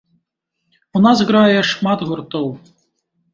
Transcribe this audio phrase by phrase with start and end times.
[0.99, 2.47] У нас там грае шмат гуртоў.